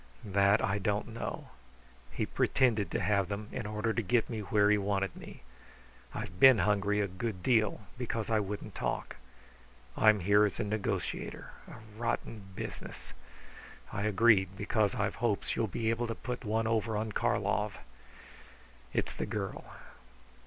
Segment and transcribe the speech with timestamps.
[0.25, 1.49] "That I don't know.
[2.11, 5.43] He pretended to have them in order to get me where he wanted me.
[6.11, 9.17] I've been hungry a good deal because I wouldn't talk.
[9.95, 11.51] I'm here as a negotiator.
[11.67, 13.13] A rotten business.
[13.93, 17.73] I agreed because I've hopes you'll be able to put one over on Karlov.
[18.95, 19.65] It's the girl."